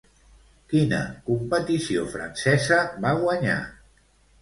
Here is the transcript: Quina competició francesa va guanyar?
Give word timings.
Quina 0.73 1.01
competició 1.27 2.07
francesa 2.17 2.83
va 3.07 3.17
guanyar? 3.25 3.63